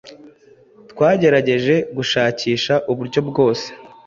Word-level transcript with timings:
twagerageje 0.91 1.75
gushakisha 1.95 2.73
uburyo 2.91 3.19
bwose 3.29 3.67